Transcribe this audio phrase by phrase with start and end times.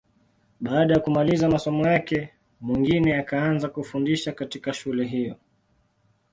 [0.61, 2.29] Baada ya kumaliza masomo yake,
[2.61, 5.35] Mwingine akaanza kufundisha katika shule hiyo.